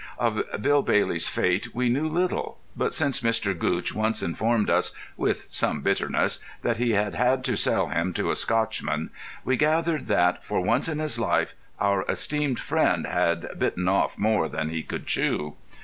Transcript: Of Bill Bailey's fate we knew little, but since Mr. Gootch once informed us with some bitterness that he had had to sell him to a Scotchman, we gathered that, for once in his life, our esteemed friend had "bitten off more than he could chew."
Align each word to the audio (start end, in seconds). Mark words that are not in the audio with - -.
Of 0.17 0.43
Bill 0.59 0.81
Bailey's 0.81 1.27
fate 1.27 1.75
we 1.75 1.87
knew 1.87 2.09
little, 2.09 2.57
but 2.75 2.91
since 2.91 3.21
Mr. 3.21 3.53
Gootch 3.55 3.93
once 3.93 4.23
informed 4.23 4.67
us 4.67 4.93
with 5.15 5.49
some 5.51 5.81
bitterness 5.81 6.39
that 6.63 6.77
he 6.77 6.93
had 6.93 7.13
had 7.13 7.43
to 7.43 7.55
sell 7.55 7.89
him 7.89 8.11
to 8.13 8.31
a 8.31 8.35
Scotchman, 8.35 9.11
we 9.45 9.57
gathered 9.57 10.05
that, 10.05 10.43
for 10.43 10.59
once 10.59 10.87
in 10.87 10.97
his 10.97 11.19
life, 11.19 11.53
our 11.79 12.01
esteemed 12.09 12.59
friend 12.59 13.05
had 13.05 13.59
"bitten 13.59 13.87
off 13.87 14.17
more 14.17 14.49
than 14.49 14.69
he 14.69 14.81
could 14.81 15.05
chew." 15.05 15.53